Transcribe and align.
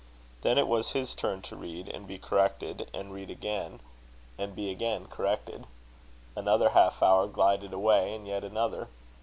Then 0.41 0.57
it 0.57 0.67
was 0.67 0.93
his 0.93 1.13
turn 1.13 1.43
to 1.43 1.55
read 1.55 1.87
and 1.87 2.07
be 2.07 2.17
corrected, 2.17 2.89
and 2.91 3.13
read 3.13 3.29
again 3.29 3.81
and 4.35 4.55
be 4.55 4.71
again 4.71 5.05
corrected. 5.05 5.67
Another 6.35 6.69
half 6.69 7.03
hour 7.03 7.27
glided 7.27 7.71
away, 7.71 8.15
and 8.15 8.25
yet 8.25 8.43
another. 8.43 8.87